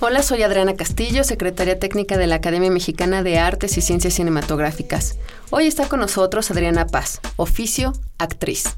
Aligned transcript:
Hola, 0.00 0.22
soy 0.22 0.44
Adriana 0.44 0.76
Castillo, 0.76 1.24
secretaria 1.24 1.80
técnica 1.80 2.16
de 2.16 2.28
la 2.28 2.36
Academia 2.36 2.70
Mexicana 2.70 3.24
de 3.24 3.40
Artes 3.40 3.76
y 3.78 3.80
Ciencias 3.80 4.14
Cinematográficas. 4.14 5.16
Hoy 5.50 5.66
está 5.66 5.88
con 5.88 5.98
nosotros 5.98 6.52
Adriana 6.52 6.86
Paz, 6.86 7.20
oficio 7.34 7.92
actriz. 8.16 8.76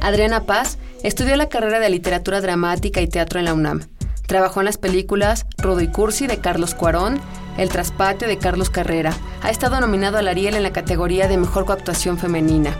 Adriana 0.00 0.44
Paz 0.44 0.78
estudió 1.02 1.36
la 1.36 1.50
carrera 1.50 1.78
de 1.78 1.90
literatura 1.90 2.40
dramática 2.40 3.02
y 3.02 3.06
teatro 3.06 3.38
en 3.38 3.44
la 3.44 3.52
UNAM. 3.52 3.82
Trabajó 4.26 4.60
en 4.60 4.64
las 4.64 4.78
películas 4.78 5.44
Rudo 5.58 5.82
y 5.82 5.88
Cursi 5.88 6.26
de 6.26 6.38
Carlos 6.38 6.74
Cuarón, 6.74 7.20
El 7.58 7.68
Traspatio 7.68 8.26
de 8.26 8.38
Carlos 8.38 8.70
Carrera. 8.70 9.12
Ha 9.42 9.50
estado 9.50 9.78
nominado 9.78 10.16
al 10.16 10.26
Ariel 10.26 10.54
en 10.54 10.62
la 10.62 10.72
categoría 10.72 11.28
de 11.28 11.36
Mejor 11.36 11.66
Coactuación 11.66 12.16
Femenina. 12.16 12.74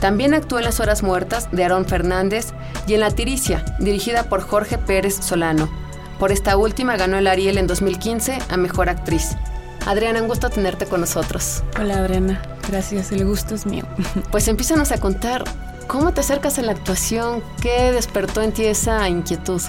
También 0.00 0.34
actuó 0.34 0.58
en 0.58 0.64
Las 0.64 0.80
Horas 0.80 1.04
Muertas 1.04 1.48
de 1.52 1.62
Aarón 1.62 1.86
Fernández 1.86 2.48
y 2.88 2.94
en 2.94 3.00
La 3.00 3.12
Tiricia, 3.12 3.64
dirigida 3.78 4.24
por 4.24 4.40
Jorge 4.40 4.78
Pérez 4.78 5.14
Solano. 5.14 5.83
Por 6.24 6.32
esta 6.32 6.56
última 6.56 6.96
ganó 6.96 7.18
el 7.18 7.26
Ariel 7.26 7.58
en 7.58 7.66
2015 7.66 8.38
a 8.48 8.56
Mejor 8.56 8.88
Actriz. 8.88 9.36
Adriana, 9.84 10.22
un 10.22 10.26
gusto 10.26 10.48
tenerte 10.48 10.86
con 10.86 11.02
nosotros. 11.02 11.62
Hola 11.78 11.98
Adriana, 11.98 12.40
gracias, 12.66 13.12
el 13.12 13.26
gusto 13.26 13.54
es 13.54 13.66
mío. 13.66 13.84
Pues 14.30 14.48
empízanos 14.48 14.90
a 14.90 14.96
contar 14.96 15.44
cómo 15.86 16.14
te 16.14 16.20
acercas 16.20 16.58
a 16.58 16.62
la 16.62 16.72
actuación, 16.72 17.42
qué 17.60 17.92
despertó 17.92 18.40
en 18.40 18.52
ti 18.52 18.64
esa 18.64 19.06
inquietud. 19.06 19.60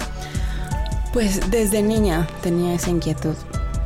Pues 1.11 1.51
desde 1.51 1.83
niña 1.83 2.25
tenía 2.41 2.73
esa 2.73 2.89
inquietud. 2.89 3.35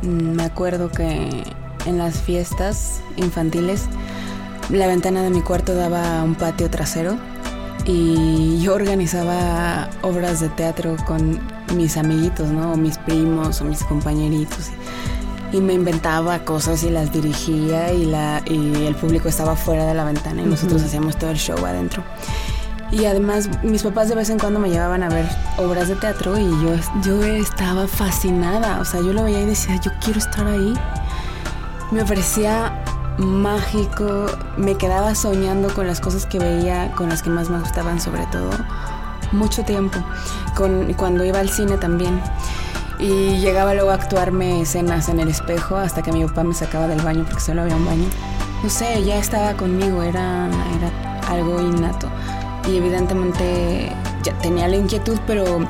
Mm, 0.02 0.36
me 0.36 0.44
acuerdo 0.44 0.92
que 0.92 1.42
en 1.86 1.98
las 1.98 2.20
fiestas 2.20 3.00
infantiles 3.16 3.86
la 4.68 4.86
ventana 4.86 5.24
de 5.24 5.30
mi 5.30 5.42
cuarto 5.42 5.74
daba 5.74 6.20
a 6.20 6.22
un 6.22 6.36
patio 6.36 6.70
trasero 6.70 7.18
y 7.84 8.60
yo 8.62 8.74
organizaba 8.74 9.90
obras 10.02 10.38
de 10.38 10.50
teatro 10.50 10.94
con 11.04 11.40
mis 11.74 11.96
amiguitos, 11.96 12.48
¿no? 12.48 12.72
O 12.72 12.76
mis 12.76 12.98
primos 12.98 13.60
o 13.60 13.64
mis 13.64 13.82
compañeritos. 13.84 14.70
Y 15.52 15.60
me 15.60 15.74
inventaba 15.74 16.38
cosas 16.44 16.82
y 16.84 16.90
las 16.90 17.12
dirigía 17.12 17.92
y, 17.92 18.06
la, 18.06 18.42
y 18.46 18.86
el 18.86 18.94
público 18.94 19.28
estaba 19.28 19.56
fuera 19.56 19.84
de 19.84 19.94
la 19.94 20.04
ventana 20.04 20.42
y 20.42 20.46
nosotros 20.46 20.82
hacíamos 20.82 21.16
todo 21.16 21.30
el 21.30 21.38
show 21.38 21.58
adentro. 21.66 22.04
Y 22.92 23.04
además 23.04 23.48
mis 23.62 23.82
papás 23.82 24.08
de 24.08 24.16
vez 24.16 24.30
en 24.30 24.38
cuando 24.38 24.58
me 24.58 24.68
llevaban 24.68 25.02
a 25.02 25.08
ver 25.08 25.28
obras 25.58 25.88
de 25.88 25.96
teatro 25.96 26.36
y 26.38 26.48
yo, 26.62 26.74
yo 27.04 27.22
estaba 27.22 27.86
fascinada. 27.86 28.80
O 28.80 28.84
sea, 28.84 29.00
yo 29.00 29.12
lo 29.12 29.24
veía 29.24 29.40
y 29.40 29.46
decía, 29.46 29.76
yo 29.80 29.90
quiero 30.00 30.18
estar 30.18 30.46
ahí. 30.46 30.74
Me 31.90 32.02
ofrecía 32.02 32.84
mágico, 33.20 34.26
me 34.56 34.76
quedaba 34.76 35.14
soñando 35.14 35.72
con 35.74 35.86
las 35.86 36.00
cosas 36.00 36.26
que 36.26 36.38
veía, 36.38 36.92
con 36.92 37.08
las 37.08 37.22
que 37.22 37.30
más 37.30 37.50
me 37.50 37.58
gustaban 37.58 38.00
sobre 38.00 38.26
todo, 38.26 38.50
mucho 39.32 39.64
tiempo, 39.64 39.98
con, 40.54 40.92
cuando 40.94 41.24
iba 41.24 41.40
al 41.40 41.48
cine 41.48 41.76
también. 41.76 42.20
Y 42.98 43.38
llegaba 43.38 43.74
luego 43.74 43.90
a 43.90 43.94
actuarme 43.94 44.60
escenas 44.60 45.08
en 45.08 45.20
el 45.20 45.28
espejo 45.28 45.76
hasta 45.76 46.02
que 46.02 46.12
mi 46.12 46.24
papá 46.26 46.44
me 46.44 46.54
sacaba 46.54 46.86
del 46.86 47.00
baño 47.00 47.24
porque 47.24 47.40
solo 47.40 47.62
había 47.62 47.76
un 47.76 47.86
baño. 47.86 48.04
No 48.62 48.68
sé, 48.68 49.02
ya 49.04 49.16
estaba 49.16 49.54
conmigo, 49.54 50.02
era, 50.02 50.48
era 50.76 51.20
algo 51.28 51.60
innato. 51.60 52.08
Y 52.68 52.76
evidentemente 52.76 53.90
ya 54.22 54.34
tenía 54.40 54.68
la 54.68 54.76
inquietud, 54.76 55.18
pero 55.26 55.66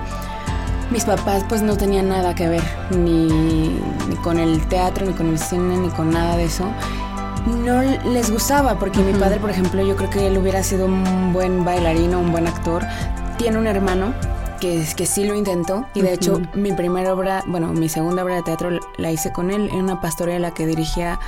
mis 0.91 1.05
papás 1.05 1.45
pues 1.49 1.63
no 1.63 1.77
tenían 1.77 2.09
nada 2.09 2.35
que 2.35 2.49
ver, 2.49 2.65
ni, 2.91 3.29
ni 4.09 4.17
con 4.25 4.41
el 4.41 4.67
teatro, 4.67 5.07
ni 5.07 5.13
con 5.13 5.29
el 5.29 5.39
cine, 5.39 5.77
ni 5.77 5.89
con 5.91 6.11
nada 6.11 6.37
de 6.37 6.47
eso 6.47 6.67
no 7.47 7.83
les 7.83 8.31
gustaba, 8.31 8.79
porque 8.79 9.01
mi 9.01 9.13
padre, 9.19 9.39
por 9.39 9.51
ejemplo, 9.51 9.83
yo 9.83 9.97
creo 9.97 10.11
que 10.11 10.27
él 10.27 10.39
hubiera 10.39 10.63
sido 10.63 10.87
un 10.87 11.33
buen 11.33 11.65
bailarino, 11.65 12.19
un 12.21 12.33
buen 12.33 12.47
actor. 12.47 12.85
Tiene 13.41 13.57
un 13.57 13.67
hermano 13.67 14.13
que, 14.61 14.85
que 14.95 15.07
sí 15.07 15.25
lo 15.25 15.35
intentó 15.35 15.87
y 15.95 16.03
de 16.03 16.13
hecho 16.13 16.43
mi 16.53 16.73
primera 16.73 17.15
obra, 17.15 17.43
bueno, 17.47 17.73
mi 17.73 17.89
segunda 17.89 18.23
obra 18.23 18.35
de 18.35 18.43
teatro 18.43 18.69
la 18.99 19.11
hice 19.11 19.33
con 19.33 19.51
él 19.51 19.71
en 19.73 19.77
una 19.77 19.99
pastorela 19.99 20.53
que 20.53 20.67
dirigía 20.67 21.19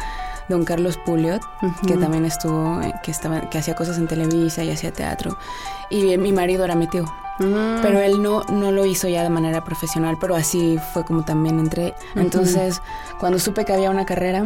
don 0.47 0.67
Carlos 0.67 0.99
Puliot, 0.99 1.41
que 1.87 1.97
también 1.97 2.27
estuvo, 2.27 2.83
eh, 2.83 2.93
que, 3.03 3.13
estaba, 3.13 3.49
que 3.49 3.57
hacía 3.57 3.75
cosas 3.75 3.97
en 3.97 4.09
Televisa 4.09 4.63
y 4.63 4.71
hacía 4.71 4.93
teatro. 4.93 5.39
Y 5.89 6.19
mi 6.19 6.33
marido 6.33 6.67
era 6.67 6.75
mi 6.75 6.87
tío. 6.87 7.05
Mm. 7.39 7.81
Pero 7.81 8.01
él 8.01 8.23
no, 8.23 8.43
no 8.43 8.73
lo 8.73 8.85
hizo 8.85 9.09
ya 9.09 9.23
de 9.23 9.31
manera 9.31 9.65
profesional, 9.65 10.19
pero 10.21 10.37
así 10.37 10.79
fue 10.93 11.07
como 11.07 11.25
también 11.25 11.59
entré. 11.61 11.95
Entonces, 12.15 12.83
cuando 13.19 13.39
supe 13.39 13.65
que 13.65 13.73
había 13.73 13.91
una 13.91 14.05
carrera, 14.05 14.45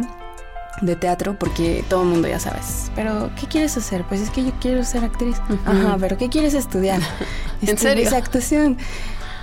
de 0.81 0.95
teatro 0.95 1.37
porque 1.39 1.83
todo 1.89 2.03
el 2.03 2.09
mundo 2.09 2.27
ya 2.27 2.39
sabes. 2.39 2.91
Pero, 2.95 3.29
¿qué 3.39 3.47
quieres 3.47 3.77
hacer? 3.77 4.03
Pues 4.03 4.21
es 4.21 4.29
que 4.29 4.43
yo 4.43 4.51
quiero 4.59 4.83
ser 4.83 5.03
actriz. 5.03 5.37
Ajá, 5.65 5.97
pero 5.99 6.17
¿qué 6.17 6.29
quieres 6.29 6.53
estudiar? 6.53 7.01
¿En 7.61 7.77
serio? 7.77 8.09
actuación. 8.15 8.77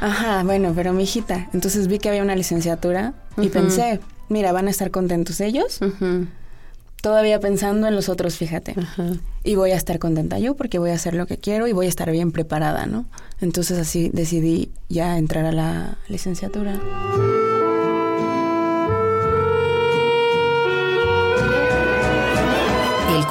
Ajá, 0.00 0.42
bueno, 0.44 0.72
pero 0.74 0.92
mi 0.92 1.04
hijita. 1.04 1.48
Entonces 1.52 1.88
vi 1.88 1.98
que 1.98 2.08
había 2.08 2.22
una 2.22 2.36
licenciatura 2.36 3.14
y 3.36 3.48
pensé, 3.48 4.00
mira, 4.28 4.52
van 4.52 4.66
a 4.66 4.70
estar 4.70 4.90
contentos 4.90 5.40
ellos. 5.40 5.80
Todavía 7.00 7.38
pensando 7.38 7.86
en 7.86 7.94
los 7.94 8.08
otros, 8.08 8.36
fíjate. 8.36 8.74
Y 9.44 9.54
voy 9.56 9.72
a 9.72 9.76
estar 9.76 9.98
contenta 9.98 10.38
yo 10.38 10.56
porque 10.56 10.78
voy 10.78 10.90
a 10.90 10.94
hacer 10.94 11.14
lo 11.14 11.26
que 11.26 11.38
quiero 11.38 11.66
y 11.66 11.72
voy 11.72 11.86
a 11.86 11.88
estar 11.88 12.10
bien 12.10 12.32
preparada, 12.32 12.86
¿no? 12.86 13.06
Entonces 13.40 13.78
así 13.78 14.10
decidí 14.12 14.70
ya 14.88 15.18
entrar 15.18 15.44
a 15.44 15.52
la 15.52 15.98
licenciatura. 16.08 16.80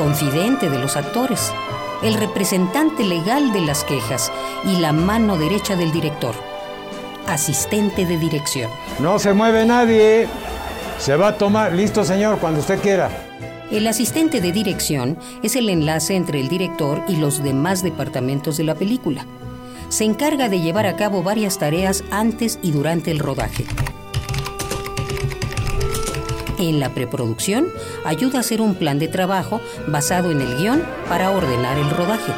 Confidente 0.04 0.70
de 0.70 0.80
los 0.80 0.98
actores, 0.98 1.54
el 2.02 2.16
representante 2.16 3.06
legal 3.06 3.54
de 3.54 3.62
las 3.62 3.86
quejas 3.86 4.34
y 4.66 4.82
la 4.82 4.92
mano 4.92 5.38
derecha 5.38 5.78
del 5.78 5.94
director, 5.94 6.36
asistente 7.26 8.06
de 8.06 8.18
dirección. 8.18 8.70
No 9.00 9.18
se 9.18 9.32
mueve 9.32 9.66
nadie. 9.66 10.28
Se 11.00 11.16
va 11.16 11.30
a 11.30 11.38
tomar. 11.38 11.72
Listo, 11.72 12.04
señor, 12.04 12.40
cuando 12.40 12.60
usted 12.60 12.82
quiera. 12.82 13.10
El 13.72 13.88
asistente 13.88 14.42
de 14.42 14.52
dirección 14.52 15.18
es 15.42 15.56
el 15.56 15.70
enlace 15.70 16.18
entre 16.18 16.42
el 16.42 16.50
director 16.50 17.02
y 17.08 17.16
los 17.16 17.42
demás 17.42 17.82
departamentos 17.82 18.58
de 18.58 18.66
la 18.66 18.76
película. 18.76 19.26
Se 19.88 20.04
encarga 20.04 20.50
de 20.50 20.60
llevar 20.60 20.86
a 20.86 20.98
cabo 20.98 21.24
varias 21.24 21.60
tareas 21.60 22.04
antes 22.12 22.60
y 22.62 22.72
durante 22.72 23.10
el 23.10 23.20
rodaje. 23.20 23.66
En 26.58 26.80
la 26.80 26.90
preproducción, 26.90 27.68
ayuda 28.06 28.38
a 28.38 28.42
hacer 28.42 28.62
un 28.62 28.76
plan 28.76 29.00
de 29.00 29.08
trabajo 29.08 29.62
basado 29.88 30.32
en 30.32 30.42
el 30.42 30.58
guion 30.58 30.84
para 31.10 31.32
ordenar 31.32 31.78
el 31.78 31.90
rodaje. 31.90 32.32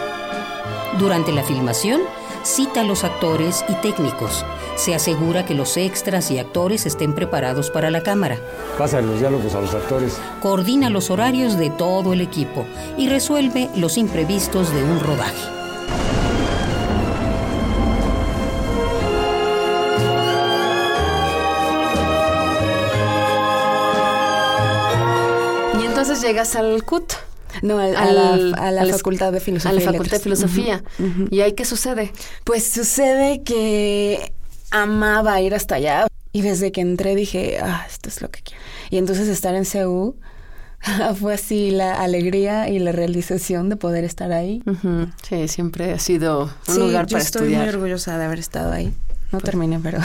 Durante 0.98 1.34
la 1.34 1.44
filmación, 1.44 2.02
cita 2.44 2.82
a 2.82 2.84
los 2.84 3.04
actores 3.04 3.66
y 3.68 3.74
técnicos. 3.76 4.46
Se 4.76 4.96
asegura 4.96 5.46
que 5.46 5.54
los 5.54 5.78
extras 5.78 6.32
y 6.32 6.38
actores 6.38 6.86
estén 6.86 7.14
preparados 7.14 7.70
para 7.72 7.92
la 7.92 8.02
cámara. 8.02 8.38
Pasa 8.78 9.02
los 9.02 9.20
diálogos 9.20 9.56
a 9.56 9.62
los 9.62 9.74
actores. 9.74 10.18
Coordina 10.42 10.90
los 10.90 11.10
horarios 11.10 11.58
de 11.58 11.70
todo 11.70 12.14
el 12.14 12.22
equipo 12.22 12.66
y 12.98 13.10
resuelve 13.10 13.70
los 13.76 13.98
imprevistos 13.98 14.74
de 14.74 14.84
un 14.84 15.00
rodaje. 15.00 15.65
Llegas 26.26 26.56
al 26.56 26.84
CUT. 26.84 27.14
No, 27.62 27.80
a, 27.80 27.88
la, 27.88 28.86
Facultad 28.92 29.32
de 29.32 29.40
Filosofía. 29.40 29.72
A 29.72 29.74
la 29.74 29.92
Facultad 29.92 30.18
de 30.18 30.24
Filosofía. 30.24 30.84
¿Y 31.30 31.40
ahí 31.40 31.54
qué 31.54 31.64
sucede? 31.64 32.12
Pues 32.44 32.70
sucede 32.70 33.44
que 33.44 34.34
amaba 34.72 35.40
ir 35.40 35.56
hasta 35.56 35.76
allá. 35.76 36.08
Y 36.34 36.42
desde 36.42 36.74
que 36.74 36.82
entré 36.82 37.16
dije, 37.16 37.60
ah, 37.62 37.86
esto 37.90 38.10
es 38.10 38.22
lo 38.22 38.30
que 38.30 38.42
quiero. 38.42 38.62
Y 38.90 38.98
entonces 38.98 39.30
estar 39.30 39.56
en 39.56 39.64
CEU, 39.64 40.18
Fue 41.20 41.34
así 41.34 41.72
la 41.72 42.02
alegría 42.02 42.70
y 42.70 42.80
la 42.80 42.92
realización 42.92 43.70
de 43.70 43.76
poder 43.76 44.04
estar 44.04 44.32
ahí. 44.32 44.64
Sí, 45.28 45.48
siempre 45.48 45.94
ha 45.94 46.00
sido 46.00 46.52
un 46.68 46.74
sí, 46.74 46.80
lugar 46.80 47.08
para 47.08 47.24
estoy 47.24 47.44
muy 47.44 47.54
estudiar. 47.54 47.76
orgullosa 47.76 48.18
de 48.18 48.26
haber 48.26 48.40
estado 48.40 48.72
ahí. 48.72 48.94
No 49.32 49.42
terminé, 49.42 49.80
pero... 49.82 50.00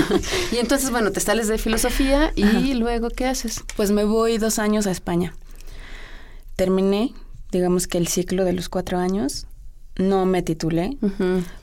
y 0.52 0.58
entonces, 0.58 0.90
bueno, 0.90 1.10
te 1.10 1.20
sales 1.20 1.48
de 1.48 1.58
filosofía 1.58 2.32
y 2.36 2.44
Ajá. 2.44 2.60
luego, 2.74 3.08
¿qué 3.08 3.26
haces? 3.26 3.64
Pues 3.74 3.90
me 3.90 4.04
voy 4.04 4.38
dos 4.38 4.58
años 4.58 4.86
a 4.86 4.90
España. 4.90 5.34
Terminé, 6.56 7.12
digamos 7.52 7.86
que 7.86 7.98
el 7.98 8.08
ciclo 8.08 8.44
de 8.44 8.52
los 8.52 8.68
cuatro 8.68 8.98
años. 8.98 9.46
No 9.98 10.26
me 10.26 10.42
titulé 10.42 10.98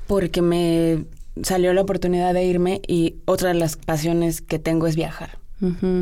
porque 0.08 0.42
me 0.42 1.06
salió 1.44 1.72
la 1.74 1.82
oportunidad 1.82 2.34
de 2.34 2.44
irme 2.44 2.82
y 2.88 3.18
otra 3.26 3.50
de 3.50 3.56
las 3.56 3.76
pasiones 3.76 4.42
que 4.42 4.58
tengo 4.58 4.88
es 4.88 4.96
viajar. 4.96 5.38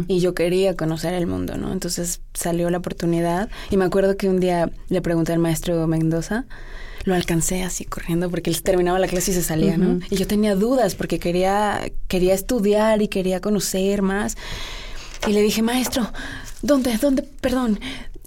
Y 0.08 0.22
yo 0.22 0.34
quería 0.34 0.76
conocer 0.76 1.14
el 1.14 1.28
mundo, 1.28 1.56
¿no? 1.56 1.72
Entonces 1.72 2.22
salió 2.34 2.72
la 2.72 2.80
oportunidad 2.80 3.50
y 3.70 3.78
me 3.78 3.86
acuerdo 3.86 4.18
que 4.18 4.28
un 4.28 4.40
día 4.40 4.72
le 4.90 5.02
pregunté 5.04 5.34
al 5.34 5.40
maestro 5.40 5.86
Mendoza, 5.86 6.46
lo 7.04 7.14
alcancé 7.14 7.62
así 7.64 7.86
corriendo 7.86 8.32
porque 8.32 8.50
él 8.50 8.64
terminaba 8.64 8.98
la 8.98 9.08
clase 9.08 9.32
y 9.32 9.34
se 9.36 9.44
salía, 9.44 9.78
¿no? 9.78 10.00
Y 10.10 10.16
yo 10.16 10.26
tenía 10.26 10.56
dudas 10.56 10.96
porque 10.96 11.20
quería, 11.20 11.92
quería 12.08 12.34
estudiar 12.34 13.04
y 13.04 13.08
quería 13.08 13.40
conocer 13.40 14.02
más. 14.02 14.36
Y 15.28 15.34
le 15.34 15.42
dije, 15.44 15.62
maestro, 15.62 16.12
¿dónde, 16.64 16.98
dónde, 16.98 17.22
perdón, 17.22 17.80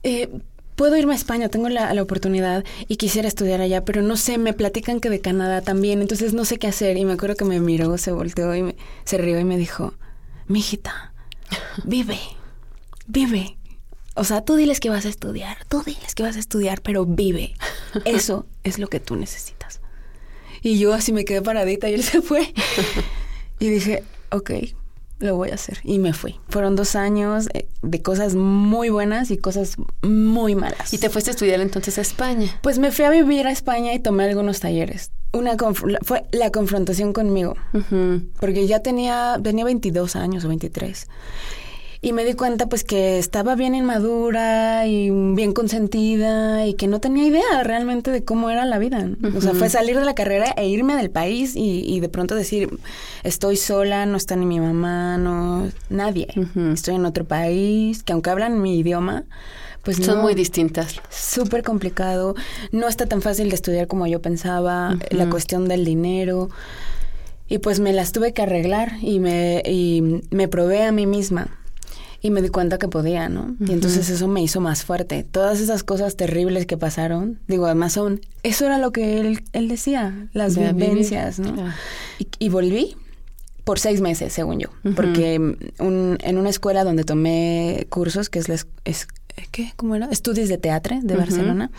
eh, 0.04 0.28
puedo 0.76 0.96
irme 0.96 1.12
a 1.12 1.16
España, 1.16 1.48
tengo 1.48 1.68
la, 1.68 1.92
la 1.94 2.02
oportunidad 2.02 2.64
y 2.88 2.96
quisiera 2.96 3.28
estudiar 3.28 3.60
allá, 3.60 3.84
pero 3.84 4.02
no 4.02 4.16
sé, 4.16 4.38
me 4.38 4.52
platican 4.52 5.00
que 5.00 5.10
de 5.10 5.20
Canadá 5.20 5.60
también, 5.62 6.00
entonces 6.00 6.34
no 6.34 6.44
sé 6.44 6.58
qué 6.58 6.66
hacer. 6.66 6.96
Y 6.96 7.04
me 7.04 7.12
acuerdo 7.14 7.36
que 7.36 7.44
me 7.44 7.60
miró, 7.60 7.96
se 7.98 8.12
volteó 8.12 8.54
y 8.54 8.62
me- 8.62 8.76
se 9.04 9.18
rió 9.18 9.38
y 9.38 9.44
me 9.44 9.56
dijo, 9.56 9.94
mijita, 10.48 11.12
vive, 11.84 12.18
vive. 13.06 13.56
O 14.16 14.22
sea, 14.24 14.42
tú 14.44 14.54
diles 14.56 14.78
que 14.80 14.90
vas 14.90 15.06
a 15.06 15.08
estudiar, 15.08 15.58
tú 15.68 15.82
diles 15.82 16.14
que 16.14 16.22
vas 16.22 16.36
a 16.36 16.38
estudiar, 16.38 16.82
pero 16.82 17.04
vive. 17.04 17.54
Eso 18.04 18.46
es 18.62 18.78
lo 18.78 18.88
que 18.88 19.00
tú 19.00 19.16
necesitas. 19.16 19.80
Y 20.62 20.78
yo 20.78 20.94
así 20.94 21.12
me 21.12 21.24
quedé 21.24 21.42
paradita 21.42 21.88
y 21.90 21.94
él 21.94 22.02
se 22.02 22.22
fue. 22.22 22.52
Y 23.60 23.68
dije, 23.68 24.02
ok, 24.30 24.50
lo 25.24 25.36
voy 25.36 25.50
a 25.50 25.54
hacer. 25.54 25.78
Y 25.82 25.98
me 25.98 26.12
fui. 26.12 26.36
Fueron 26.48 26.76
dos 26.76 26.96
años 26.96 27.48
eh, 27.54 27.68
de 27.82 28.02
cosas 28.02 28.34
muy 28.34 28.88
buenas 28.88 29.30
y 29.30 29.38
cosas 29.38 29.76
muy 30.02 30.54
malas. 30.54 30.92
Y 30.92 30.98
te 30.98 31.10
fuiste 31.10 31.30
a 31.30 31.32
estudiar 31.32 31.60
entonces 31.60 31.98
a 31.98 32.00
España. 32.00 32.58
Pues 32.62 32.78
me 32.78 32.92
fui 32.92 33.04
a 33.04 33.10
vivir 33.10 33.46
a 33.46 33.50
España 33.50 33.92
y 33.94 33.98
tomé 33.98 34.24
algunos 34.24 34.60
talleres. 34.60 35.10
Una 35.32 35.56
fue 36.02 36.24
la 36.30 36.50
confrontación 36.52 37.12
conmigo, 37.12 37.56
porque 38.38 38.68
ya 38.68 38.80
tenía, 38.80 39.40
tenía 39.42 39.64
22 39.64 40.14
años 40.14 40.44
o 40.44 40.48
23. 40.48 41.08
Y 42.04 42.12
me 42.12 42.24
di 42.24 42.34
cuenta 42.34 42.66
pues 42.68 42.84
que 42.84 43.18
estaba 43.18 43.54
bien 43.54 43.74
inmadura 43.74 44.86
y 44.86 45.08
bien 45.10 45.52
consentida 45.54 46.66
y 46.66 46.74
que 46.74 46.86
no 46.86 47.00
tenía 47.00 47.24
idea 47.26 47.62
realmente 47.62 48.10
de 48.10 48.22
cómo 48.22 48.50
era 48.50 48.66
la 48.66 48.78
vida. 48.78 49.08
O 49.34 49.40
sea, 49.40 49.54
fue 49.54 49.70
salir 49.70 49.98
de 49.98 50.04
la 50.04 50.14
carrera 50.14 50.52
e 50.56 50.68
irme 50.68 50.96
del 50.96 51.10
país 51.10 51.56
y, 51.56 51.80
y 51.86 52.00
de 52.00 52.08
pronto 52.10 52.34
decir, 52.34 52.68
estoy 53.22 53.56
sola, 53.56 54.04
no 54.04 54.16
está 54.18 54.36
ni 54.36 54.44
mi 54.44 54.60
mamá, 54.60 55.16
no, 55.16 55.70
nadie. 55.88 56.28
Estoy 56.74 56.96
en 56.96 57.06
otro 57.06 57.24
país, 57.24 58.02
que 58.02 58.12
aunque 58.12 58.28
hablan 58.28 58.60
mi 58.60 58.78
idioma, 58.78 59.24
pues 59.82 59.96
Son 59.96 60.16
no- 60.16 60.22
muy 60.22 60.34
distintas. 60.34 61.00
súper 61.10 61.62
complicado, 61.62 62.34
no 62.70 62.86
está 62.86 63.06
tan 63.06 63.22
fácil 63.22 63.48
de 63.48 63.54
estudiar 63.54 63.86
como 63.86 64.06
yo 64.06 64.20
pensaba, 64.20 64.96
la 65.10 65.30
cuestión 65.30 65.68
del 65.68 65.84
dinero. 65.86 66.50
Y 67.48 67.58
pues 67.58 67.80
me 67.80 67.92
las 67.94 68.12
tuve 68.12 68.32
que 68.34 68.42
arreglar 68.42 68.92
y 69.00 69.20
me, 69.20 69.62
y 69.66 70.20
me 70.30 70.48
probé 70.48 70.82
a 70.84 70.92
mí 70.92 71.06
misma. 71.06 71.48
Y 72.26 72.30
me 72.30 72.40
di 72.40 72.48
cuenta 72.48 72.78
que 72.78 72.88
podía, 72.88 73.28
¿no? 73.28 73.54
Y 73.60 73.72
entonces 73.72 74.08
eso 74.08 74.28
me 74.28 74.42
hizo 74.42 74.58
más 74.58 74.82
fuerte. 74.82 75.24
Todas 75.24 75.60
esas 75.60 75.84
cosas 75.84 76.16
terribles 76.16 76.64
que 76.64 76.78
pasaron, 76.78 77.38
digo, 77.48 77.66
además 77.66 77.92
son, 77.92 78.22
eso 78.42 78.64
era 78.64 78.78
lo 78.78 78.92
que 78.92 79.20
él, 79.20 79.44
él 79.52 79.68
decía, 79.68 80.28
las 80.32 80.54
De 80.54 80.72
vivir. 80.72 80.88
vivencias, 80.88 81.38
¿no? 81.38 81.52
Claro. 81.52 81.72
Y, 82.18 82.26
y 82.38 82.48
volví 82.48 82.96
por 83.64 83.78
seis 83.78 84.00
meses, 84.00 84.32
según 84.32 84.58
yo, 84.58 84.68
porque 84.96 85.38
un- 85.78 86.16
en 86.22 86.38
una 86.38 86.48
escuela 86.48 86.82
donde 86.82 87.04
tomé 87.04 87.86
cursos, 87.90 88.30
que 88.30 88.38
es 88.38 88.48
la... 88.48 88.54
es- 88.86 89.06
¿Qué? 89.50 89.72
¿Cómo 89.76 89.94
era? 89.94 90.06
Estudios 90.10 90.48
de 90.48 90.56
teatro 90.56 90.98
de. 91.02 91.16
Barcelona. 91.16 91.70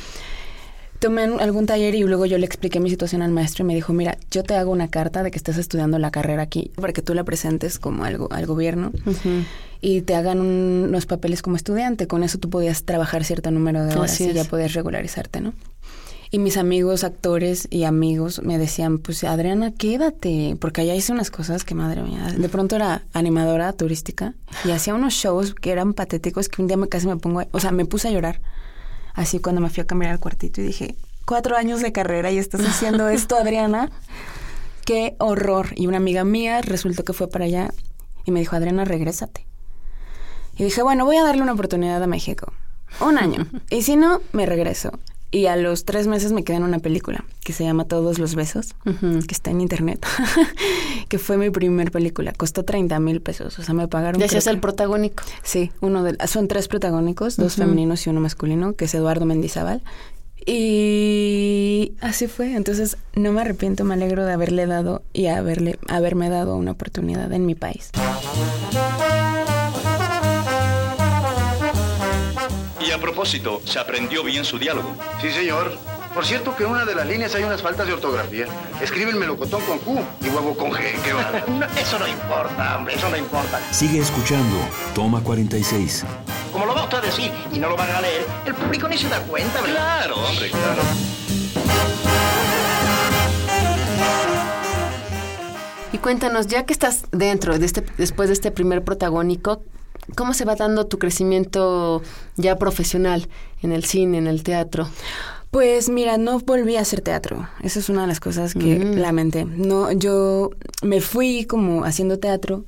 Tomé 0.99 1.23
algún 1.23 1.65
taller 1.65 1.93
y 1.93 2.03
luego 2.03 2.25
yo 2.25 2.37
le 2.37 2.45
expliqué 2.45 2.79
mi 2.79 2.89
situación 2.89 3.21
al 3.21 3.31
maestro 3.31 3.63
y 3.63 3.67
me 3.67 3.75
dijo, 3.75 3.93
mira, 3.93 4.17
yo 4.31 4.43
te 4.43 4.55
hago 4.55 4.71
una 4.71 4.87
carta 4.87 5.23
de 5.23 5.29
que 5.31 5.37
estás 5.37 5.57
estudiando 5.57 5.99
la 5.99 6.09
carrera 6.09 6.41
aquí 6.43 6.71
para 6.75 6.93
que 6.93 7.01
tú 7.01 7.13
la 7.13 7.23
presentes 7.23 7.77
como 7.79 8.05
algo 8.05 8.27
al 8.31 8.45
gobierno 8.45 8.91
y 9.81 10.01
te 10.01 10.15
hagan 10.15 10.39
un- 10.39 10.85
unos 10.89 11.05
papeles 11.05 11.41
como 11.41 11.57
estudiante. 11.57 12.07
Con 12.07 12.23
eso 12.23 12.37
tú 12.39 12.49
podías 12.49 12.83
trabajar 12.83 13.23
cierto 13.23 13.51
número 13.51 13.83
de 13.83 13.95
horas 13.95 14.11
Así 14.13 14.23
y 14.29 14.33
ya 14.33 14.45
podías 14.45 14.73
regularizarte, 14.73 15.41
¿no? 15.41 15.53
Y 16.31 16.39
mis 16.39 16.57
amigos, 16.57 17.03
actores 17.03 17.67
y 17.69 17.83
amigos 17.83 18.41
me 18.41 18.57
decían, 18.57 18.97
pues 18.97 19.23
Adriana, 19.23 19.71
quédate, 19.71 20.57
porque 20.59 20.81
allá 20.81 20.95
hice 20.95 21.11
unas 21.11 21.29
cosas 21.29 21.63
que 21.63 21.75
madre 21.75 22.01
mía. 22.01 22.33
De 22.35 22.49
pronto 22.49 22.75
era 22.75 23.03
animadora 23.13 23.71
turística 23.73 24.33
y 24.65 24.71
hacía 24.71 24.95
unos 24.95 25.13
shows 25.13 25.53
que 25.53 25.71
eran 25.71 25.93
patéticos 25.93 26.49
que 26.49 26.61
un 26.61 26.67
día 26.67 26.77
me 26.77 26.87
casi 26.89 27.05
me 27.07 27.15
pongo, 27.17 27.43
o 27.51 27.59
sea, 27.59 27.71
me 27.71 27.85
puse 27.85 28.07
a 28.07 28.11
llorar. 28.11 28.41
Así 29.15 29.39
cuando 29.39 29.61
me 29.61 29.69
fui 29.69 29.81
a 29.81 29.87
cambiar 29.87 30.11
al 30.11 30.19
cuartito 30.19 30.61
y 30.61 30.65
dije, 30.65 30.95
cuatro 31.25 31.57
años 31.57 31.81
de 31.81 31.91
carrera 31.91 32.31
y 32.31 32.37
estás 32.37 32.61
haciendo 32.61 33.09
esto, 33.09 33.35
Adriana. 33.35 33.89
Qué 34.85 35.15
horror. 35.17 35.69
Y 35.75 35.87
una 35.87 35.97
amiga 35.97 36.23
mía 36.23 36.61
resultó 36.61 37.03
que 37.03 37.13
fue 37.13 37.27
para 37.27 37.45
allá 37.45 37.71
y 38.25 38.31
me 38.31 38.39
dijo, 38.39 38.55
Adriana, 38.55 38.85
regrésate. 38.85 39.47
Y 40.57 40.63
dije, 40.63 40.83
bueno, 40.83 41.05
voy 41.05 41.17
a 41.17 41.23
darle 41.23 41.41
una 41.41 41.53
oportunidad 41.53 42.01
a 42.03 42.07
México. 42.07 42.53
Un 42.99 43.17
año. 43.17 43.47
y 43.69 43.81
si 43.81 43.95
no, 43.95 44.21
me 44.31 44.45
regreso. 44.45 44.91
Y 45.35 45.47
a 45.47 45.57
los 45.57 45.83
tres 45.83 46.07
meses 46.07 46.31
me 46.31 46.45
quedé 46.45 46.55
en 46.55 46.63
una 46.63 46.79
película 46.79 47.25
que 47.43 47.51
se 47.51 47.65
llama 47.65 47.83
Todos 47.83 48.19
los 48.19 48.35
Besos, 48.35 48.73
que 49.01 49.33
está 49.33 49.51
en 49.51 49.59
internet, 49.59 49.99
que 51.09 51.19
fue 51.19 51.35
mi 51.35 51.49
primer 51.49 51.91
película. 51.91 52.31
Costó 52.31 52.63
30 52.63 52.97
mil 53.01 53.19
pesos. 53.19 53.59
O 53.59 53.61
sea, 53.61 53.73
me 53.73 53.89
pagaron. 53.89 54.21
Ya 54.21 54.29
seas 54.29 54.47
el 54.47 54.61
protagónico. 54.61 55.25
Sí, 55.43 55.73
uno 55.81 56.03
de, 56.03 56.15
son 56.27 56.47
tres 56.47 56.69
protagónicos, 56.69 57.35
dos 57.35 57.55
femeninos 57.55 58.07
y 58.07 58.11
uno 58.11 58.21
masculino, 58.21 58.77
que 58.77 58.85
es 58.85 58.95
Eduardo 58.95 59.25
Mendizábal. 59.25 59.81
Y 60.45 61.91
así 61.99 62.27
fue. 62.27 62.55
Entonces, 62.55 62.95
no 63.13 63.33
me 63.33 63.41
arrepiento, 63.41 63.83
me 63.83 63.95
alegro 63.95 64.23
de 64.23 64.31
haberle 64.31 64.67
dado 64.67 65.01
y 65.11 65.25
haberle, 65.25 65.77
haberme 65.89 66.29
dado 66.29 66.55
una 66.55 66.71
oportunidad 66.71 67.33
en 67.33 67.45
mi 67.45 67.55
país. 67.55 67.91
A 72.95 72.99
propósito, 72.99 73.61
¿se 73.65 73.77
aprendió 73.77 74.23
bien 74.23 74.45
su 74.45 74.57
diálogo? 74.57 74.95
Sí, 75.21 75.29
señor. 75.29 75.77
Por 76.13 76.25
cierto 76.25 76.55
que 76.55 76.63
en 76.63 76.69
una 76.69 76.85
de 76.85 76.95
las 76.95 77.05
líneas 77.05 77.35
hay 77.35 77.43
unas 77.43 77.61
faltas 77.61 77.85
de 77.85 77.93
ortografía. 77.93 78.45
Escribe 78.81 79.11
el 79.11 79.17
melocotón 79.17 79.61
con 79.63 79.79
Q 79.79 79.99
y 80.21 80.29
huevo 80.29 80.55
con 80.55 80.71
G. 80.71 80.79
Qué. 81.03 81.13
No, 81.51 81.65
eso 81.77 81.99
no 81.99 82.07
importa, 82.07 82.77
hombre, 82.77 82.95
eso 82.95 83.09
no 83.09 83.17
importa. 83.17 83.59
Sigue 83.73 83.99
escuchando. 83.99 84.57
Toma 84.93 85.21
46. 85.21 86.05
Como 86.53 86.65
lo 86.65 86.73
va 86.73 86.83
usted 86.83 86.99
a 86.99 87.01
decir 87.01 87.31
y 87.51 87.59
no 87.59 87.67
lo 87.69 87.75
van 87.75 87.91
a 87.91 87.99
leer, 87.99 88.25
el 88.45 88.55
público 88.55 88.87
ni 88.87 88.97
se 88.97 89.09
da 89.09 89.19
cuenta, 89.23 89.59
¿verdad? 89.61 89.75
Claro, 89.75 90.15
hombre, 90.15 90.49
claro. 90.49 90.81
Y 95.91 95.97
cuéntanos, 95.97 96.47
ya 96.47 96.65
que 96.65 96.71
estás 96.71 97.03
dentro 97.11 97.59
de 97.59 97.65
este, 97.65 97.83
después 97.97 98.29
de 98.29 98.33
este 98.33 98.51
primer 98.51 98.83
protagónico, 98.83 99.63
¿cómo 100.15 100.33
se 100.33 100.45
va 100.45 100.55
dando 100.55 100.85
tu 100.87 100.99
crecimiento 100.99 102.01
ya 102.37 102.57
profesional 102.57 103.27
en 103.61 103.71
el 103.71 103.83
cine, 103.85 104.17
en 104.17 104.27
el 104.27 104.43
teatro? 104.43 104.87
Pues 105.51 105.87
mira, 105.89 106.17
no 106.17 106.39
volví 106.39 106.75
a 106.75 106.81
hacer 106.81 106.99
teatro. 107.01 107.47
Esa 107.63 107.79
es 107.79 107.87
una 107.89 108.01
de 108.01 108.07
las 108.07 108.19
cosas 108.19 108.53
que 108.53 108.77
Mm. 108.77 108.95
lamenté. 108.97 109.45
No, 109.45 109.91
yo 109.91 110.49
me 110.83 110.99
fui 110.99 111.45
como 111.45 111.85
haciendo 111.85 112.19
teatro 112.19 112.65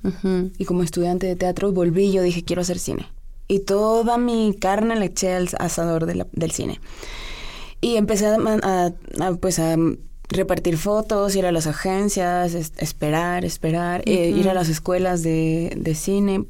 y 0.58 0.64
como 0.66 0.84
estudiante 0.84 1.28
de 1.28 1.36
teatro 1.36 1.72
volví 1.74 2.06
y 2.06 2.12
yo 2.14 2.22
dije 2.22 2.44
quiero 2.44 2.62
hacer 2.62 2.80
cine. 2.80 3.08
Y 3.50 3.60
toda 3.62 4.18
mi 4.18 4.56
carne 4.60 4.96
le 4.98 5.06
eché 5.08 5.34
al 5.34 5.50
asador 5.60 6.06
de 6.06 6.16
la- 6.16 6.28
del 6.32 6.52
cine. 6.52 6.80
Y 7.82 7.98
empecé 7.98 8.28
a, 8.28 8.36
a- 8.64 8.92
a, 9.20 9.32
pues 9.36 9.60
a 9.60 9.76
repartir 10.30 10.78
fotos, 10.78 11.36
ir 11.36 11.46
a 11.46 11.52
las 11.52 11.68
agencias, 11.68 12.54
es- 12.54 12.74
esperar, 12.78 13.44
esperar, 13.46 14.02
eh, 14.06 14.30
ir 14.30 14.50
a 14.50 14.54
las 14.54 14.68
escuelas 14.70 15.24
de, 15.24 15.74
de 15.78 15.94
cine. 15.96 16.46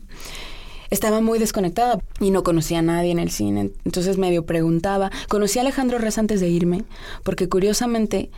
Estaba 0.90 1.22
muy 1.22 1.40
desconectada 1.40 2.00
y 2.20 2.32
no 2.32 2.44
conocía 2.44 2.80
a 2.80 2.84
nadie 2.84 3.12
en 3.12 3.20
el 3.20 3.32
cine, 3.32 3.72
entonces 3.86 4.18
medio 4.18 4.46
preguntaba. 4.46 5.12
Conocí 5.28 5.60
a 5.60 5.62
Alejandro 5.62 5.98
Rez 5.98 6.18
antes 6.18 6.40
de 6.40 6.50
irme, 6.50 6.84
porque 7.24 7.50
curiosamente 7.50 8.30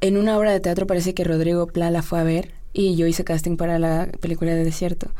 en 0.00 0.16
una 0.16 0.38
obra 0.38 0.52
de 0.52 0.60
teatro 0.60 0.86
parece 0.86 1.14
que 1.14 1.24
Rodrigo 1.24 1.66
Pla 1.66 1.90
la 1.90 2.02
fue 2.02 2.20
a 2.20 2.24
ver 2.24 2.52
y 2.72 2.94
yo 2.96 3.06
hice 3.06 3.24
casting 3.24 3.56
para 3.56 3.78
la 3.78 4.08
película 4.20 4.54
de 4.54 4.64
Desierto 4.64 5.10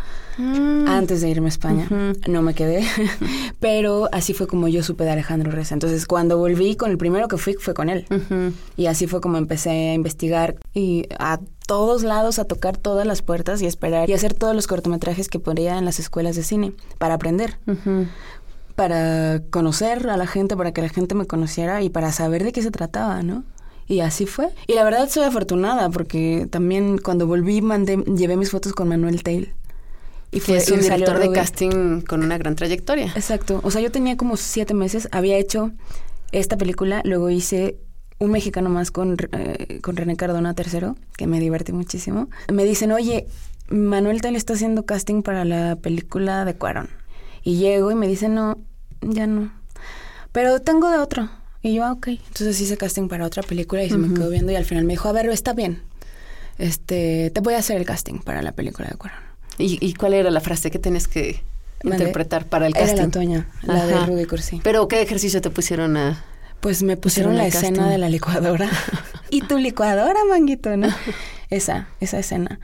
antes 0.86 1.20
de 1.20 1.28
irme 1.28 1.46
a 1.46 1.48
España. 1.48 1.88
No 2.28 2.42
me 2.42 2.54
quedé, 2.54 2.84
pero 3.60 4.08
así 4.12 4.32
fue 4.32 4.46
como 4.46 4.68
yo 4.68 4.82
supe 4.82 5.04
de 5.04 5.10
Alejandro 5.10 5.50
Reza. 5.50 5.74
Entonces, 5.74 6.06
cuando 6.06 6.38
volví 6.38 6.76
con 6.76 6.90
el 6.90 6.98
primero 6.98 7.28
que 7.28 7.36
fui 7.36 7.54
fue 7.54 7.74
con 7.74 7.90
él. 7.90 8.06
Y 8.76 8.86
así 8.86 9.06
fue 9.06 9.20
como 9.20 9.36
empecé 9.36 9.70
a 9.70 9.94
investigar 9.94 10.56
y 10.72 11.06
a 11.18 11.40
todos 11.70 12.02
lados 12.02 12.40
a 12.40 12.46
tocar 12.46 12.76
todas 12.76 13.06
las 13.06 13.22
puertas 13.22 13.62
y 13.62 13.66
esperar 13.66 14.10
y 14.10 14.12
hacer 14.12 14.34
todos 14.34 14.56
los 14.56 14.66
cortometrajes 14.66 15.28
que 15.28 15.38
ponía 15.38 15.78
en 15.78 15.84
las 15.84 16.00
escuelas 16.00 16.34
de 16.34 16.42
cine 16.42 16.72
para 16.98 17.14
aprender. 17.14 17.58
Para 18.74 19.40
conocer 19.50 20.10
a 20.10 20.16
la 20.16 20.26
gente, 20.26 20.56
para 20.56 20.72
que 20.72 20.82
la 20.82 20.88
gente 20.88 21.14
me 21.14 21.26
conociera 21.26 21.80
y 21.80 21.88
para 21.88 22.10
saber 22.10 22.42
de 22.42 22.50
qué 22.50 22.60
se 22.60 22.72
trataba, 22.72 23.22
¿no? 23.22 23.44
Y 23.86 24.00
así 24.00 24.26
fue. 24.26 24.48
Y 24.66 24.72
la 24.72 24.82
verdad 24.82 25.08
soy 25.08 25.22
afortunada 25.22 25.90
porque 25.90 26.48
también 26.50 26.98
cuando 26.98 27.28
volví 27.28 27.62
mandé, 27.62 27.98
llevé 28.16 28.36
mis 28.36 28.50
fotos 28.50 28.72
con 28.72 28.88
Manuel 28.88 29.22
Tail. 29.22 29.54
Y 30.32 30.40
fue 30.40 30.56
es 30.56 30.68
un 30.72 30.80
director 30.80 31.20
de 31.20 31.30
casting 31.30 32.00
con 32.00 32.24
una 32.24 32.36
gran 32.36 32.56
trayectoria. 32.56 33.12
Exacto. 33.14 33.60
O 33.62 33.70
sea, 33.70 33.80
yo 33.80 33.92
tenía 33.92 34.16
como 34.16 34.36
siete 34.36 34.74
meses, 34.74 35.08
había 35.12 35.36
hecho 35.36 35.70
esta 36.32 36.56
película, 36.56 37.00
luego 37.04 37.30
hice 37.30 37.78
un 38.20 38.30
mexicano 38.30 38.68
más 38.68 38.90
con, 38.90 39.16
eh, 39.32 39.80
con 39.80 39.96
René 39.96 40.14
Cardona 40.14 40.54
III, 40.56 40.92
que 41.16 41.26
me 41.26 41.40
divertí 41.40 41.72
muchísimo. 41.72 42.28
Me 42.52 42.64
dicen, 42.64 42.92
oye, 42.92 43.26
Manuel 43.68 44.20
Tail 44.20 44.36
está 44.36 44.52
haciendo 44.52 44.84
casting 44.84 45.22
para 45.22 45.44
la 45.44 45.76
película 45.76 46.44
de 46.44 46.54
Cuarón. 46.54 46.90
Y 47.42 47.56
llego 47.56 47.90
y 47.90 47.94
me 47.94 48.06
dicen, 48.06 48.34
no, 48.34 48.58
ya 49.00 49.26
no. 49.26 49.50
Pero 50.32 50.60
tengo 50.60 50.90
de 50.90 50.98
otro. 50.98 51.30
Y 51.62 51.74
yo, 51.74 51.84
ah, 51.84 51.92
ok. 51.92 52.08
Entonces 52.08 52.60
hice 52.60 52.76
casting 52.76 53.08
para 53.08 53.24
otra 53.24 53.42
película 53.42 53.82
y 53.82 53.88
se 53.88 53.96
me 53.96 54.14
quedó 54.14 54.28
viendo 54.28 54.52
y 54.52 54.56
al 54.56 54.66
final 54.66 54.84
me 54.84 54.92
dijo, 54.92 55.08
a 55.08 55.12
ver, 55.12 55.28
está 55.30 55.54
bien. 55.54 55.82
Este, 56.58 57.30
te 57.30 57.40
voy 57.40 57.54
a 57.54 57.58
hacer 57.58 57.78
el 57.78 57.86
casting 57.86 58.18
para 58.18 58.42
la 58.42 58.52
película 58.52 58.88
de 58.88 58.96
Cuarón. 58.96 59.18
¿Y, 59.56 59.94
cuál 59.94 60.14
era 60.14 60.30
la 60.30 60.40
frase 60.40 60.70
que 60.70 60.78
tienes 60.78 61.08
que 61.08 61.42
interpretar 61.84 62.46
para 62.46 62.66
el 62.66 62.74
casting? 62.74 62.88
Era 62.88 62.96
la 62.96 63.04
Antonia, 63.04 63.48
la 63.62 63.86
de 63.86 64.06
Ruby 64.06 64.26
Cursi. 64.26 64.60
¿Pero 64.62 64.88
qué 64.88 65.00
ejercicio 65.00 65.40
te 65.40 65.48
pusieron 65.48 65.96
a...? 65.96 66.24
Pues 66.60 66.82
me 66.82 66.96
pusieron 66.96 67.36
la 67.36 67.46
escena 67.46 67.88
de 67.88 67.98
la 67.98 68.08
licuadora. 68.08 68.70
y 69.30 69.42
tu 69.42 69.58
licuadora, 69.58 70.18
manguito, 70.28 70.76
¿no? 70.76 70.88
esa, 71.50 71.88
esa 72.00 72.18
escena. 72.18 72.60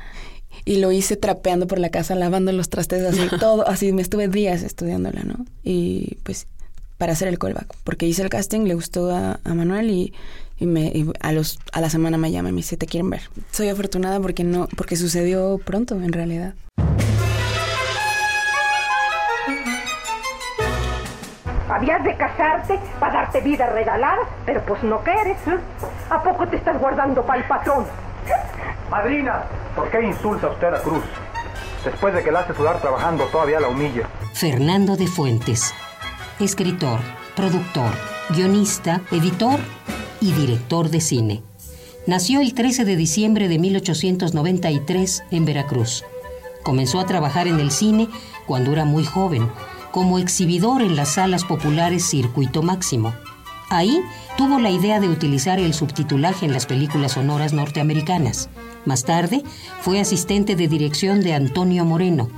Y 0.65 0.79
lo 0.79 0.91
hice 0.93 1.17
trapeando 1.17 1.67
por 1.67 1.79
la 1.79 1.91
casa, 1.91 2.15
lavando 2.15 2.53
los 2.53 2.69
trastes, 2.69 3.05
así, 3.05 3.29
todo, 3.41 3.67
así, 3.69 3.93
me 3.93 4.03
estuve 4.03 4.29
días 4.29 4.63
estudiándola, 4.63 5.23
¿no? 5.23 5.45
Y 5.63 6.19
pues 6.23 6.47
para 6.99 7.13
hacer 7.13 7.29
el 7.29 7.39
callback, 7.39 7.75
porque 7.85 8.07
hice 8.07 8.23
el 8.23 8.31
casting, 8.31 8.61
le 8.61 8.75
gustó 8.75 9.15
a, 9.15 9.39
Manuel 9.45 9.91
y, 9.91 10.15
me, 10.61 11.07
a, 11.21 11.33
los, 11.33 11.59
a 11.73 11.83
la 11.83 11.91
semana 11.91 12.17
me 12.17 12.33
llama 12.33 12.49
y 12.49 12.53
me 12.53 12.57
dice, 12.57 12.79
¿te 12.79 12.87
quieren 12.87 13.11
ver? 13.11 13.21
Soy 13.53 13.69
afortunada 13.69 14.19
porque, 14.19 14.45
no, 14.45 14.67
porque 14.77 14.97
sucedió 14.97 15.61
pronto, 15.63 15.95
en 15.97 16.13
realidad. 16.13 16.55
Habías 21.77 22.03
de 22.05 22.17
casarte 22.17 22.81
para 22.99 23.13
darte 23.13 23.43
vida 23.43 23.67
regalada, 23.67 24.23
pero 24.47 24.63
pues 24.63 24.83
no 24.83 25.01
quieres. 25.01 25.37
¿eh? 25.47 25.59
¿A 26.09 26.23
poco 26.23 26.49
te 26.49 26.57
estás 26.57 26.81
guardando 26.81 27.23
para 27.23 27.43
el 27.43 27.47
patrón? 27.47 27.85
Madrina, 28.91 29.43
¿por 29.75 29.91
qué 29.91 30.01
insulta 30.01 30.49
usted 30.49 30.73
a 30.73 30.81
Cruz? 30.81 31.05
Después 31.85 32.15
de 32.15 32.25
que 32.25 32.33
la 32.33 32.41
hace 32.41 32.55
sudar 32.55 32.81
trabajando, 32.81 33.25
todavía 33.25 33.61
la 33.61 33.69
humilla. 33.69 34.09
Fernando 34.33 34.97
de 34.97 35.07
Fuentes, 35.07 35.75
escritor, 36.41 36.99
productor, 37.37 37.91
guionista, 38.31 39.03
editor 39.11 39.61
y 40.23 40.33
director 40.33 40.89
de 40.89 41.03
cine. 41.03 41.43
Nació 42.07 42.41
el 42.41 42.55
13 42.55 42.87
de 42.87 42.97
diciembre 42.97 43.49
de 43.49 43.59
1893 43.59 45.25
en 45.31 45.45
Veracruz. 45.45 46.07
Comenzó 46.63 47.01
a 47.01 47.07
trabajar 47.07 47.47
en 47.49 47.61
el 47.61 47.71
cine 47.71 48.09
cuando 48.47 48.73
era 48.73 48.87
muy 48.87 49.05
joven, 49.05 49.51
como 49.97 50.19
exhibidor 50.19 50.83
en 50.83 50.95
las 50.95 51.15
salas 51.15 51.47
populares 51.47 52.07
Circuito 52.07 52.63
Máximo. 52.63 53.15
Ahí 53.71 53.99
tuvo 54.37 54.59
la 54.59 54.69
idea 54.69 55.01
de 55.01 55.09
utilizar 55.09 55.59
el 55.59 55.73
subtitulaje 55.73 56.45
en 56.45 56.53
las 56.53 56.67
películas 56.67 57.13
sonoras 57.13 57.55
norteamericanas. 57.55 58.51
Más 58.85 59.05
tarde 59.05 59.43
fue 59.81 59.99
asistente 59.99 60.55
de 60.55 60.69
dirección 60.69 61.23
de 61.23 61.33
Antonio 61.33 61.87
Moreno. 61.87 62.29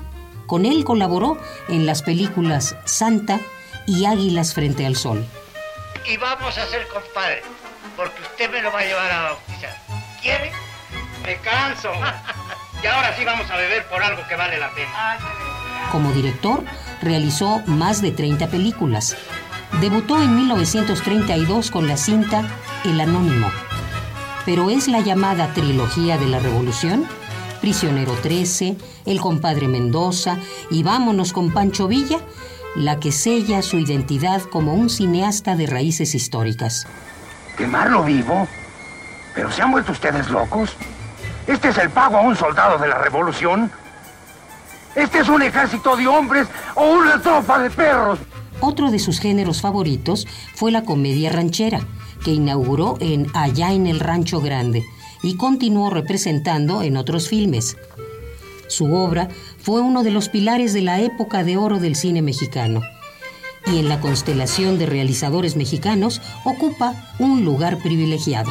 Con 0.47 0.67
él 0.67 0.85
colaboró 0.85 1.37
en 1.69 1.85
las 1.85 2.03
películas 2.03 2.77
Santa 2.85 3.41
y 3.89 4.05
Águilas 4.05 4.55
frente 4.55 4.87
al 4.87 4.95
Sol. 4.95 5.27
Y 6.09 6.17
vamos 6.17 6.57
a 6.57 6.65
ser 6.67 6.87
compadres, 6.87 7.43
porque 7.97 8.23
usted 8.23 8.53
me 8.53 8.63
lo 8.63 8.71
va 8.71 8.79
a 8.79 8.85
llevar 8.85 9.11
a 9.11 9.23
bautizar. 9.23 9.77
¿Quiere? 10.23 10.53
Me 11.25 11.35
canso. 11.39 11.91
y 12.85 12.87
ahora 12.87 13.17
sí 13.17 13.25
vamos 13.25 13.51
a 13.51 13.57
beber 13.57 13.85
por 13.89 14.01
algo 14.01 14.23
que 14.29 14.37
vale 14.37 14.59
la 14.59 14.71
pena. 14.71 15.19
Como 15.91 16.13
director, 16.13 16.63
realizó 17.01 17.63
más 17.67 18.03
de 18.03 18.11
30 18.11 18.49
películas. 18.49 19.17
Debutó 19.81 20.21
en 20.21 20.35
1932 20.37 21.71
con 21.71 21.87
la 21.87 21.97
cinta 21.97 22.43
El 22.85 23.01
Anónimo. 23.01 23.51
Pero 24.45 24.71
es 24.71 24.89
la 24.89 25.01
llamada 25.01 25.53
trilogía 25.53 26.17
de 26.17 26.27
la 26.27 26.39
Revolución, 26.39 27.07
Prisionero 27.61 28.13
13, 28.15 28.77
El 29.05 29.21
compadre 29.21 29.69
Mendoza 29.69 30.39
y 30.71 30.83
Vámonos 30.83 31.33
con 31.33 31.53
Pancho 31.53 31.89
Villa, 31.89 32.19
la 32.77 33.01
que 33.01 33.13
sella 33.13 33.63
su 33.63 33.79
identidad 33.79 34.43
como 34.43 34.75
un 34.75 34.89
cineasta 34.89 35.57
de 35.57 35.67
raíces 35.67 36.15
históricas. 36.15 36.87
¿Quemarlo 37.57 38.05
vivo? 38.05 38.47
¿Pero 39.35 39.51
se 39.51 39.63
han 39.63 39.73
vuelto 39.73 39.93
ustedes 39.93 40.31
locos? 40.31 40.77
¿Este 41.47 41.69
es 41.69 41.79
el 41.79 41.91
pago 41.91 42.19
a 42.19 42.21
un 42.21 42.37
soldado 42.37 42.79
de 42.79 42.89
la 42.89 42.99
revolución? 42.99 43.71
¿Este 44.99 45.21
es 45.21 45.29
un 45.29 45.43
ejército 45.43 45.97
de 45.97 46.09
hombres 46.09 46.49
o 46.75 46.91
una 46.91 47.23
tropa 47.23 47.63
de 47.63 47.71
perros? 47.71 48.19
Otro 48.59 48.91
de 48.91 48.99
sus 48.99 49.21
géneros 49.21 49.61
favoritos 49.61 50.27
fue 50.57 50.73
la 50.73 50.83
comedia 50.83 51.31
ranchera, 51.31 51.87
que 52.25 52.33
inauguró 52.33 52.97
en 52.99 53.29
Allá 53.33 53.73
en 53.73 53.87
el 53.87 54.01
Rancho 54.01 54.41
Grande 54.41 54.85
y 55.23 55.37
continuó 55.37 55.91
representando 55.91 56.83
en 56.83 56.97
otros 56.97 57.29
filmes. 57.29 57.77
Su 58.67 58.93
obra 58.93 59.29
fue 59.63 59.81
uno 59.81 60.03
de 60.03 60.11
los 60.11 60.29
pilares 60.29 60.73
de 60.73 60.83
la 60.83 61.01
época 61.01 61.45
de 61.45 61.57
oro 61.57 61.79
del 61.79 61.95
cine 61.95 62.21
mexicano 62.21 62.81
y 63.67 63.79
en 63.79 63.89
la 63.89 64.01
constelación 64.01 64.79
de 64.79 64.87
realizadores 64.87 65.55
mexicanos 65.55 66.21
ocupa 66.45 66.95
un 67.21 67.45
lugar 67.45 67.79
privilegiado. 67.79 68.51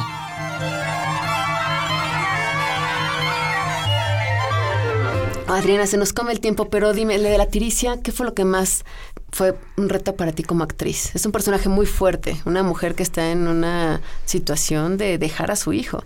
Adriana, 5.54 5.86
se 5.86 5.96
nos 5.96 6.12
come 6.12 6.32
el 6.32 6.40
tiempo, 6.40 6.68
pero 6.68 6.92
dime, 6.92 7.18
de 7.18 7.38
la 7.38 7.46
tiricia, 7.46 8.00
¿qué 8.02 8.12
fue 8.12 8.26
lo 8.26 8.34
que 8.34 8.44
más 8.44 8.84
fue 9.30 9.54
un 9.76 9.88
reto 9.88 10.14
para 10.14 10.32
ti 10.32 10.42
como 10.42 10.64
actriz? 10.64 11.14
Es 11.14 11.24
un 11.26 11.32
personaje 11.32 11.68
muy 11.68 11.86
fuerte, 11.86 12.36
una 12.44 12.62
mujer 12.62 12.94
que 12.94 13.02
está 13.02 13.30
en 13.30 13.48
una 13.48 14.00
situación 14.24 14.96
de 14.96 15.18
dejar 15.18 15.50
a 15.50 15.56
su 15.56 15.72
hijo. 15.72 16.04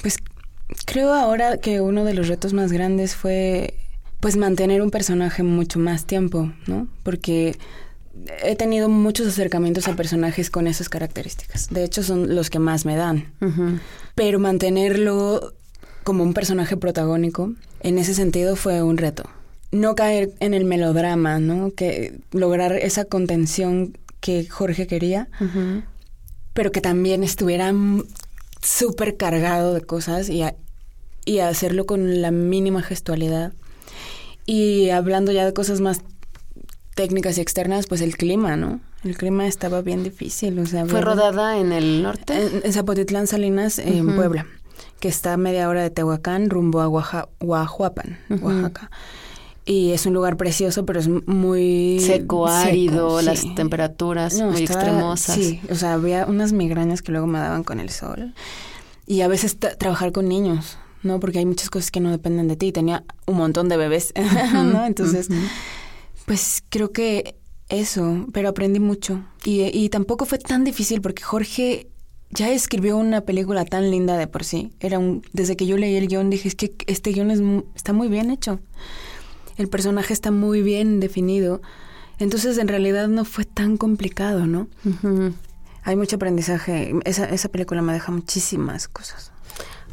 Pues 0.00 0.18
creo 0.86 1.12
ahora 1.12 1.58
que 1.58 1.80
uno 1.80 2.04
de 2.04 2.14
los 2.14 2.28
retos 2.28 2.52
más 2.52 2.72
grandes 2.72 3.14
fue 3.14 3.74
pues 4.20 4.36
mantener 4.36 4.82
un 4.82 4.90
personaje 4.90 5.42
mucho 5.42 5.80
más 5.80 6.06
tiempo, 6.06 6.52
¿no? 6.66 6.86
Porque 7.02 7.58
he 8.44 8.54
tenido 8.56 8.88
muchos 8.88 9.26
acercamientos 9.26 9.88
a 9.88 9.96
personajes 9.96 10.50
con 10.50 10.66
esas 10.66 10.88
características. 10.88 11.68
De 11.70 11.82
hecho, 11.82 12.02
son 12.02 12.34
los 12.34 12.50
que 12.50 12.58
más 12.58 12.84
me 12.84 12.94
dan. 12.94 13.32
Pero 14.14 14.38
mantenerlo 14.38 15.54
como 16.04 16.22
un 16.22 16.34
personaje 16.34 16.76
protagónico, 16.76 17.52
en 17.80 17.98
ese 17.98 18.14
sentido 18.14 18.56
fue 18.56 18.82
un 18.82 18.96
reto. 18.96 19.24
No 19.70 19.94
caer 19.94 20.32
en 20.40 20.54
el 20.54 20.64
melodrama, 20.64 21.38
¿no? 21.38 21.72
Que 21.72 22.18
lograr 22.32 22.72
esa 22.72 23.04
contención 23.04 23.96
que 24.20 24.46
Jorge 24.46 24.86
quería, 24.86 25.28
pero 26.52 26.70
que 26.70 26.80
también 26.80 27.24
estuviera 27.24 27.72
súper 28.60 29.16
cargado 29.16 29.74
de 29.74 29.80
cosas 29.80 30.28
y, 30.28 30.42
y 31.24 31.38
hacerlo 31.38 31.86
con 31.86 32.20
la 32.20 32.30
mínima 32.30 32.82
gestualidad. 32.82 33.52
Y 34.44 34.90
hablando 34.90 35.32
ya 35.32 35.46
de 35.46 35.54
cosas 35.54 35.80
más 35.80 36.02
técnicas 36.94 37.38
y 37.38 37.40
externas, 37.40 37.86
pues 37.86 38.02
el 38.02 38.16
clima, 38.16 38.56
¿no? 38.56 38.80
El 39.02 39.16
clima 39.16 39.46
estaba 39.46 39.80
bien 39.80 40.04
difícil. 40.04 40.58
O 40.58 40.66
sea, 40.66 40.84
¿Fue 40.86 41.00
rodada 41.00 41.58
en 41.58 41.72
el 41.72 42.02
norte? 42.02 42.60
En, 42.62 42.72
Zapotitlán, 42.72 43.26
Salinas, 43.26 43.78
en 43.78 44.14
Puebla 44.14 44.46
que 45.00 45.08
está 45.08 45.32
a 45.34 45.36
media 45.36 45.68
hora 45.68 45.82
de 45.82 45.90
Tehuacán 45.90 46.50
rumbo 46.50 46.80
a 46.80 46.88
Oaxaca. 46.88 47.28
Y 49.64 49.92
es 49.92 50.06
un 50.06 50.14
lugar 50.14 50.36
precioso, 50.36 50.84
pero 50.84 50.98
es 50.98 51.08
muy 51.08 52.00
seco, 52.00 52.48
árido, 52.48 53.22
las 53.22 53.42
temperaturas 53.54 54.34
muy 54.34 54.62
extremosas. 54.62 55.36
Sí, 55.36 55.60
o 55.70 55.76
sea, 55.76 55.92
había 55.92 56.26
unas 56.26 56.52
migrañas 56.52 57.00
que 57.00 57.12
luego 57.12 57.28
me 57.28 57.38
daban 57.38 57.62
con 57.62 57.78
el 57.78 57.90
sol. 57.90 58.34
Y 59.06 59.20
a 59.20 59.28
veces 59.28 59.56
trabajar 59.56 60.10
con 60.10 60.28
niños, 60.28 60.78
¿no? 61.04 61.20
Porque 61.20 61.38
hay 61.38 61.46
muchas 61.46 61.70
cosas 61.70 61.92
que 61.92 62.00
no 62.00 62.10
dependen 62.10 62.48
de 62.48 62.56
ti. 62.56 62.72
Tenía 62.72 63.04
un 63.26 63.36
montón 63.36 63.68
de 63.68 63.76
bebés, 63.76 64.12
¿no? 64.52 64.84
Entonces, 64.84 65.28
pues 66.26 66.64
creo 66.68 66.90
que 66.90 67.36
eso, 67.68 68.26
pero 68.32 68.48
aprendí 68.48 68.80
mucho. 68.80 69.22
Y, 69.44 69.62
y 69.62 69.90
tampoco 69.90 70.24
fue 70.24 70.38
tan 70.38 70.64
difícil 70.64 71.00
porque 71.00 71.22
Jorge 71.22 71.91
ya 72.32 72.50
escribió 72.50 72.96
una 72.96 73.22
película 73.22 73.64
tan 73.64 73.90
linda 73.90 74.16
de 74.16 74.26
por 74.26 74.44
sí. 74.44 74.72
Era 74.80 74.98
un, 74.98 75.22
desde 75.32 75.56
que 75.56 75.66
yo 75.66 75.76
leí 75.76 75.96
el 75.96 76.08
guion 76.08 76.30
dije, 76.30 76.48
es 76.48 76.54
que 76.54 76.74
este 76.86 77.12
guion 77.12 77.30
es, 77.30 77.40
está 77.74 77.92
muy 77.92 78.08
bien 78.08 78.30
hecho. 78.30 78.60
El 79.56 79.68
personaje 79.68 80.12
está 80.12 80.30
muy 80.30 80.62
bien 80.62 80.98
definido. 80.98 81.60
Entonces, 82.18 82.58
en 82.58 82.68
realidad 82.68 83.08
no 83.08 83.24
fue 83.24 83.44
tan 83.44 83.76
complicado, 83.76 84.46
¿no? 84.46 84.68
Hay 85.82 85.96
mucho 85.96 86.16
aprendizaje. 86.16 86.94
Esa, 87.04 87.26
esa 87.26 87.48
película 87.48 87.82
me 87.82 87.92
deja 87.92 88.12
muchísimas 88.12 88.88
cosas. 88.88 89.32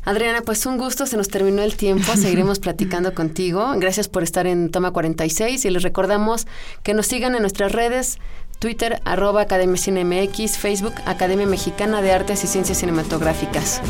Adriana, 0.05 0.41
pues 0.41 0.65
un 0.65 0.77
gusto, 0.77 1.05
se 1.05 1.17
nos 1.17 1.27
terminó 1.27 1.61
el 1.61 1.75
tiempo, 1.75 2.15
seguiremos 2.15 2.59
platicando 2.61 3.13
contigo. 3.13 3.73
Gracias 3.77 4.07
por 4.07 4.23
estar 4.23 4.47
en 4.47 4.71
Toma 4.71 4.91
46 4.91 5.65
y 5.65 5.69
les 5.69 5.83
recordamos 5.83 6.47
que 6.83 6.93
nos 6.93 7.07
sigan 7.07 7.35
en 7.35 7.41
nuestras 7.41 7.73
redes, 7.73 8.17
Twitter, 8.59 9.01
arroba 9.05 9.41
Academia 9.41 9.77
CineMX, 9.77 10.57
Facebook, 10.57 10.95
Academia 11.05 11.47
Mexicana 11.47 12.01
de 12.01 12.11
Artes 12.11 12.43
y 12.43 12.47
Ciencias 12.47 12.79
Cinematográficas. 12.79 13.81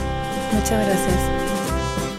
Muchas 0.53 0.85
gracias. 0.85 1.15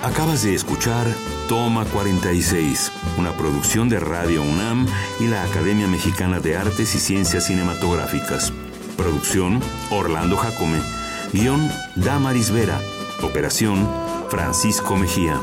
Acabas 0.03 0.43
de 0.43 0.55
escuchar 0.55 1.07
Toma 1.49 1.85
46, 1.85 2.91
una 3.19 3.33
producción 3.37 3.89
de 3.89 4.01
Radio 4.01 4.43
UNAM 4.43 4.87
y 5.21 5.29
la 5.29 5.45
Academia 5.45 5.87
Mexicana 5.87 6.41
de 6.41 6.57
Artes 6.57 6.95
y 6.95 6.99
Ciencias 6.99 7.45
Cinematográficas. 7.47 8.53
Producción 8.97 9.61
Orlando 9.91 10.37
Jacome. 10.37 10.81
Guión 11.33 11.71
Damaris 11.95 12.51
Vera. 12.51 12.81
Operación 13.23 13.89
Francisco 14.29 14.97
Mejía. 14.97 15.39